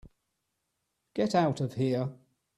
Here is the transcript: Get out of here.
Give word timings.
Get 1.13 1.35
out 1.35 1.61
of 1.61 1.73
here. 1.75 2.09